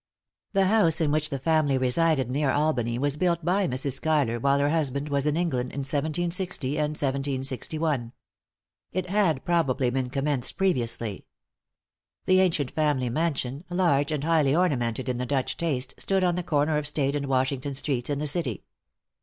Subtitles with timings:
[0.53, 3.93] The house in which the family resided, near Albany, was built by Mrs.
[3.93, 8.11] Schuyler, while her husband was in England, in 1760 and 1761.
[8.93, 11.27] It had, probably, been commenced previously.
[12.25, 16.41] The ancient family mansion, large and highly ornamented in the Dutch taste, stood on the
[16.41, 18.63] corner of State and Washington streets, in the city.